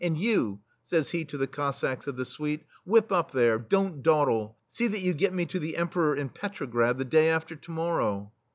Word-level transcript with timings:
And 0.03 0.17
you/* 0.17 0.57
says 0.87 1.11
he 1.11 1.25
to 1.25 1.37
the 1.37 1.45
Cossacks 1.45 2.07
of 2.07 2.15
the 2.15 2.25
Suite, 2.25 2.65
"whip 2.85 3.11
up, 3.11 3.33
there! 3.33 3.59
Don't 3.59 4.01
dawdle! 4.01 4.57
See 4.67 4.87
that 4.87 4.99
you 5.01 5.13
get 5.13 5.31
me 5.31 5.45
to 5.45 5.59
the 5.59 5.77
Emperor 5.77 6.15
in 6.15 6.29
Petrograd 6.29 6.97
the 6.97 7.05
day 7.05 7.29
after 7.29 7.55
to 7.57 7.69
morrow." 7.71 8.31